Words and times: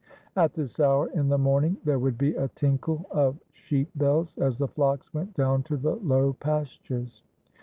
At 0.35 0.55
this 0.55 0.79
hour 0.79 1.09
in 1.11 1.29
the 1.29 1.37
morning 1.37 1.77
there 1.83 1.99
would 1.99 2.17
be 2.17 2.33
a 2.33 2.47
tinkle 2.47 3.05
of 3.11 3.39
sheep 3.53 3.87
bells 3.93 4.35
as 4.39 4.57
the 4.57 4.67
flocks 4.67 5.13
went 5.13 5.35
down 5.35 5.61
to 5.69 5.77
the 5.77 5.93
low 5.97 6.33
pastures. 6.33 7.21